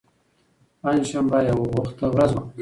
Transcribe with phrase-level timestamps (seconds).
[0.81, 2.43] پنجشنبه یوه بوخته ورځ وه.